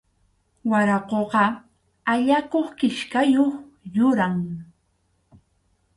Waraquqa 0.69 1.43
allakuq 2.13 2.67
kichkayuq 2.79 3.53
yuram. 3.95 4.35